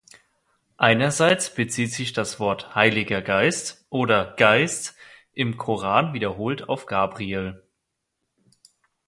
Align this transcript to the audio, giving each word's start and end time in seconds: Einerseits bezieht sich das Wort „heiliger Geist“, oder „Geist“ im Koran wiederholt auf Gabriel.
Einerseits 0.77 1.53
bezieht 1.53 1.93
sich 1.93 2.11
das 2.11 2.39
Wort 2.39 2.73
„heiliger 2.73 3.21
Geist“, 3.21 3.85
oder 3.91 4.33
„Geist“ 4.35 4.95
im 5.33 5.57
Koran 5.57 6.13
wiederholt 6.15 6.67
auf 6.69 6.87
Gabriel. 6.87 7.61